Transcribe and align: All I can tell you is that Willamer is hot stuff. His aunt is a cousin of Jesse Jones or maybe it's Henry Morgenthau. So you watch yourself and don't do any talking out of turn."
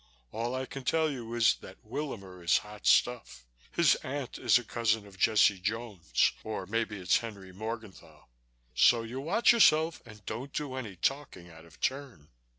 All 0.31 0.55
I 0.55 0.65
can 0.65 0.83
tell 0.83 1.11
you 1.11 1.31
is 1.35 1.57
that 1.57 1.77
Willamer 1.85 2.43
is 2.43 2.57
hot 2.65 2.87
stuff. 2.87 3.45
His 3.71 3.93
aunt 3.97 4.39
is 4.39 4.57
a 4.57 4.63
cousin 4.63 5.05
of 5.05 5.19
Jesse 5.19 5.59
Jones 5.59 6.31
or 6.43 6.65
maybe 6.65 6.97
it's 6.97 7.17
Henry 7.17 7.53
Morgenthau. 7.53 8.25
So 8.73 9.03
you 9.03 9.19
watch 9.21 9.51
yourself 9.51 10.01
and 10.03 10.25
don't 10.25 10.53
do 10.53 10.73
any 10.73 10.95
talking 10.95 11.51
out 11.51 11.65
of 11.65 11.79
turn." 11.81 12.29